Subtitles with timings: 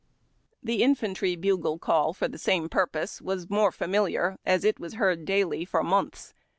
[0.65, 5.25] Tlie infantry bugle call for the same purj)Ose was more familiar, as it ^Yas heard
[5.25, 6.33] daily for months.